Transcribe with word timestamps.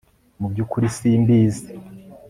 Mu 0.39 0.47
byukuri 0.51 0.87
simbizi 0.95 1.69